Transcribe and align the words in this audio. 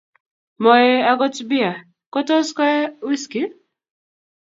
mo 0.61 0.71
eei 0.85 1.03
akot 1.11 1.35
bia, 1.49 1.71
ko 2.11 2.19
tos 2.27 2.47
ko 2.57 2.63
ee 2.73 2.81
whisky 3.07 3.43